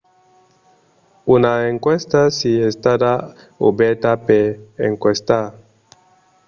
[1.35, 2.39] una enquèsta es
[2.71, 3.13] estada
[3.69, 4.43] obèrta per
[4.89, 5.45] enquestar